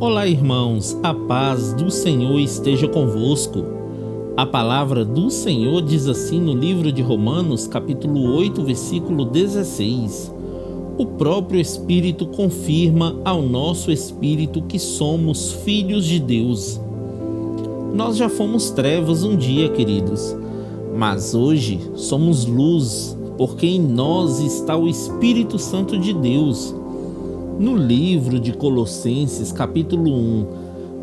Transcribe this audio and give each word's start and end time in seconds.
Olá, 0.00 0.26
irmãos, 0.26 0.98
a 1.04 1.14
paz 1.14 1.72
do 1.72 1.88
Senhor 1.88 2.40
esteja 2.40 2.88
convosco. 2.88 3.64
A 4.36 4.44
palavra 4.44 5.04
do 5.04 5.30
Senhor 5.30 5.80
diz 5.82 6.08
assim 6.08 6.40
no 6.40 6.52
livro 6.52 6.90
de 6.90 7.00
Romanos, 7.00 7.68
capítulo 7.68 8.34
8, 8.34 8.60
versículo 8.64 9.24
16: 9.24 10.34
O 10.98 11.06
próprio 11.06 11.60
Espírito 11.60 12.26
confirma 12.26 13.16
ao 13.24 13.40
nosso 13.40 13.92
espírito 13.92 14.62
que 14.62 14.80
somos 14.80 15.52
filhos 15.52 16.04
de 16.04 16.18
Deus. 16.18 16.80
Nós 17.94 18.16
já 18.16 18.28
fomos 18.28 18.70
trevas 18.70 19.22
um 19.22 19.36
dia, 19.36 19.68
queridos, 19.68 20.36
mas 20.96 21.36
hoje 21.36 21.78
somos 21.94 22.44
luz, 22.44 23.16
porque 23.38 23.66
em 23.66 23.80
nós 23.80 24.40
está 24.40 24.76
o 24.76 24.88
Espírito 24.88 25.56
Santo 25.56 25.96
de 25.96 26.12
Deus. 26.12 26.74
No 27.58 27.76
livro 27.76 28.40
de 28.40 28.52
Colossenses, 28.52 29.52
capítulo 29.52 30.12
1, 30.12 30.46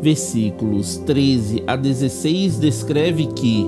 versículos 0.02 0.98
13 0.98 1.62
a 1.66 1.76
16, 1.76 2.58
descreve 2.58 3.26
que 3.28 3.66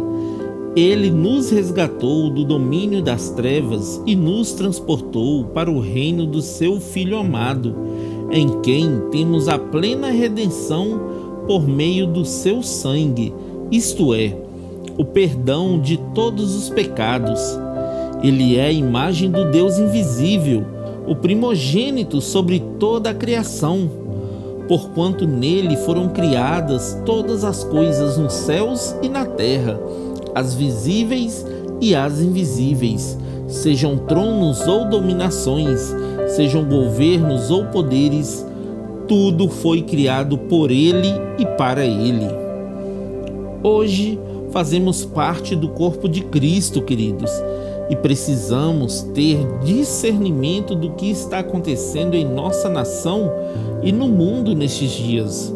ele 0.77 1.11
nos 1.11 1.51
resgatou 1.51 2.29
do 2.29 2.45
domínio 2.45 3.01
das 3.01 3.31
trevas 3.31 4.03
e 4.05 4.15
nos 4.15 4.53
transportou 4.53 5.45
para 5.47 5.71
o 5.71 5.81
reino 5.81 6.27
do 6.27 6.43
seu 6.43 6.79
Filho 6.79 7.17
amado, 7.17 7.75
em 8.31 8.61
quem 8.61 9.01
temos 9.11 9.49
a 9.49 9.59
plena 9.59 10.11
redenção 10.11 11.01
por 11.47 11.67
meio 11.67 12.07
do 12.07 12.23
seu 12.23 12.63
sangue, 12.63 13.33
isto 13.71 14.13
é, 14.13 14.37
o 14.99 15.07
perdão 15.07 15.81
de 15.81 15.97
todos 16.15 16.55
os 16.55 16.69
pecados. 16.69 17.41
Ele 18.23 18.57
é 18.57 18.67
a 18.67 18.73
imagem 18.73 19.31
do 19.31 19.51
Deus 19.51 19.79
invisível 19.79 20.65
o 21.07 21.15
primogênito 21.15 22.21
sobre 22.21 22.61
toda 22.79 23.11
a 23.11 23.15
criação, 23.15 23.91
porquanto 24.67 25.27
nele 25.27 25.77
foram 25.79 26.09
criadas 26.09 26.99
todas 27.05 27.45
as 27.45 27.63
coisas 27.65 28.17
nos 28.17 28.33
céus 28.33 28.95
e 29.03 29.09
na 29.09 29.27
terra, 29.27 29.79
as 30.35 30.55
visíveis 30.55 31.47
e 31.81 31.95
as 31.95 32.21
invisíveis, 32.21 33.19
sejam 33.47 33.99
tronos 33.99 34.67
ou 34.67 34.89
dominações, 34.89 35.95
sejam 36.29 36.65
governos 36.65 37.51
ou 37.51 37.67
poderes, 37.67 38.45
tudo 39.07 39.49
foi 39.49 39.83
criado 39.83 40.39
por 40.39 40.71
ele 40.71 41.13
e 41.39 41.45
para 41.59 41.85
ele. 41.85 42.29
Hoje 43.63 44.19
fazemos 44.51 45.05
parte 45.05 45.55
do 45.55 45.69
corpo 45.69 46.09
de 46.09 46.23
Cristo, 46.23 46.81
queridos 46.81 47.31
e 47.91 47.97
precisamos 47.97 49.03
ter 49.15 49.47
discernimento 49.63 50.75
do 50.75 50.91
que 50.91 51.11
está 51.11 51.41
acontecendo 51.41 52.15
em 52.15 52.25
nossa 52.25 52.69
nação 52.69 53.31
e 53.83 53.93
no 53.93 54.09
mundo 54.09 54.55
nestes 54.55 54.91
dias. 54.91 55.55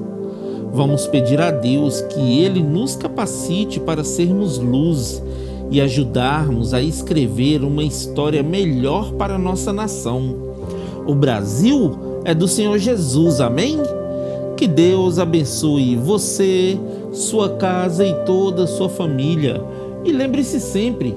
Vamos 0.72 1.06
pedir 1.06 1.40
a 1.40 1.50
Deus 1.50 2.02
que 2.02 2.40
Ele 2.42 2.62
nos 2.62 2.94
capacite 2.94 3.80
para 3.80 4.04
sermos 4.04 4.58
luz 4.58 5.22
e 5.70 5.80
ajudarmos 5.80 6.72
a 6.74 6.80
escrever 6.82 7.62
uma 7.62 7.82
história 7.82 8.42
melhor 8.42 9.12
para 9.12 9.34
a 9.34 9.38
nossa 9.38 9.72
nação. 9.72 10.36
O 11.06 11.14
Brasil 11.14 12.20
é 12.24 12.34
do 12.34 12.46
Senhor 12.46 12.78
Jesus, 12.78 13.40
amém? 13.40 13.78
Que 14.56 14.66
Deus 14.66 15.18
abençoe 15.18 15.96
você, 15.96 16.78
sua 17.12 17.50
casa 17.50 18.04
e 18.04 18.12
toda 18.24 18.64
a 18.64 18.66
sua 18.66 18.88
família. 18.88 19.62
E 20.04 20.12
lembre-se 20.12 20.60
sempre, 20.60 21.16